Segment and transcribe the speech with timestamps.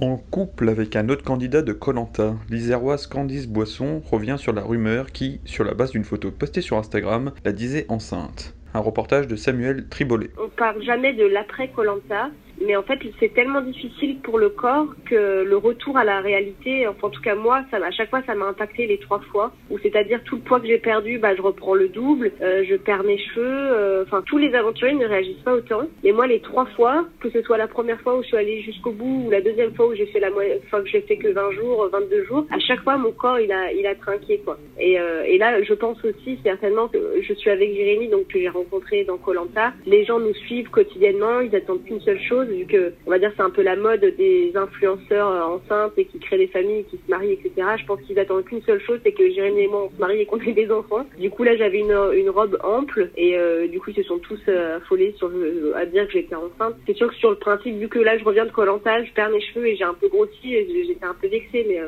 [0.00, 5.12] En couple avec un autre candidat de Colanta, l'Iséroise Candice Boisson revient sur la rumeur
[5.12, 8.54] qui, sur la base d'une photo postée sur Instagram, la disait enceinte.
[8.72, 10.30] Un reportage de Samuel Tribolet.
[10.42, 12.30] On parle jamais de l'après Colanta,
[12.60, 16.86] mais en fait c'est tellement difficile pour le corps que le retour à la réalité,
[16.86, 19.52] enfin en tout cas moi, ça, à chaque fois ça m'a impacté les trois fois,
[19.70, 22.76] ou c'est-à-dire tout le poids que j'ai perdu, bah je reprends le double, euh, je
[22.76, 25.82] perds mes cheveux, euh, enfin tous les aventuriers ne réagissent pas autant.
[26.04, 28.60] Mais moi les trois fois, que ce soit la première fois où je suis allée
[28.62, 30.30] jusqu'au bout ou la deuxième fois où j'ai fait la
[30.66, 33.52] enfin que j'ai fait que 20 jours, 22 jours, à chaque fois mon corps il
[33.52, 34.58] a il a trinqué quoi.
[34.78, 38.38] Et, euh, et là je pense aussi certainement que je suis avec Jérémy donc que
[38.38, 42.66] j'ai rencontré dans Colanta, les gens nous suivent quotidiennement, ils attendent qu'une seule chose vu
[42.66, 46.18] que on va dire c'est un peu la mode des influenceurs euh, enceintes et qui
[46.18, 47.52] créent des familles, qui se marient, etc.
[47.78, 50.20] Je pense qu'ils attendent qu'une seule chose, c'est que Jérémy et moi on se marie
[50.20, 51.06] et qu'on ait des enfants.
[51.18, 54.40] Du coup là j'avais une, robe ample et euh, du coup ils se sont tous
[54.48, 55.14] euh, affolés
[55.74, 56.76] à dire que j'étais enceinte.
[56.86, 59.30] C'est sûr que sur le principe vu que là je reviens de Colanta, je perds
[59.30, 61.80] mes cheveux et j'ai un peu grossi et j'étais un peu vexée mais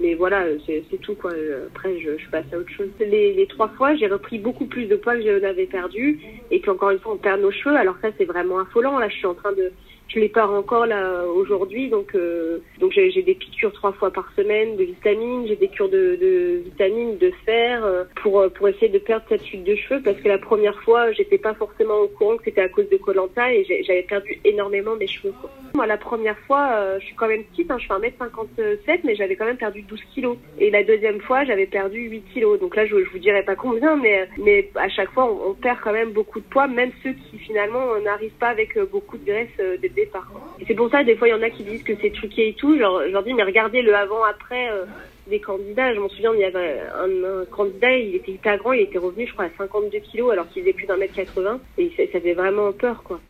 [0.00, 1.30] mais voilà, c'est tout quoi.
[1.68, 2.88] Après, je, je, passe à autre chose.
[2.98, 6.18] Les, les trois fois, j'ai repris beaucoup plus de poids que je n'avais perdu.
[6.50, 7.76] Et puis encore une fois, on perd nos cheveux.
[7.76, 8.98] Alors ça, c'est vraiment affolant.
[8.98, 9.72] Là, je suis en train de,
[10.08, 14.30] je les pars encore là aujourd'hui, donc euh, donc j'ai des piqûres trois fois par
[14.36, 18.68] semaine de vitamines, j'ai des cures de, de vitamines, de fer euh, pour euh, pour
[18.68, 21.98] essayer de perdre cette chute de cheveux parce que la première fois j'étais pas forcément
[22.00, 25.32] au courant que c'était à cause de Colanta et j'avais perdu énormément mes cheveux.
[25.74, 29.36] Moi la première fois je suis quand même petite, hein, je fais 1m57 mais j'avais
[29.36, 32.86] quand même perdu 12 kilos et la deuxième fois j'avais perdu 8 kilos donc là
[32.86, 36.10] je, je vous dirais pas combien mais mais à chaque fois on, perd quand même
[36.10, 39.48] beaucoup de poids même ceux qui finalement n'arrivent pas avec beaucoup de graisse
[39.96, 42.48] Et c'est pour ça, des fois, il y en a qui disent que c'est truqué
[42.48, 42.78] et tout.
[42.78, 44.84] Genre, je leur dis, mais regardez le avant-après euh,
[45.28, 45.94] des candidats.
[45.94, 48.98] Je m'en souviens, il y avait un, un, candidat, il était hyper grand, il était
[48.98, 51.60] revenu, je crois, à 52 kilos alors qu'il faisait plus d'un mètre 80.
[51.78, 53.20] Et ça, ça fait vraiment peur, quoi.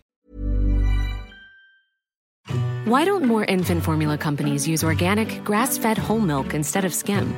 [2.86, 7.34] Why don't more infant formula companies use organic, grass-fed whole milk instead of skim?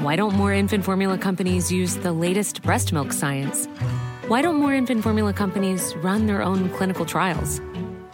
[0.00, 3.66] Why don't more infant formula companies use the latest breast milk science?
[4.28, 7.60] Why don't more infant formula companies run their own clinical trials?